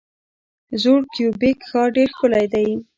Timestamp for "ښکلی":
2.15-2.45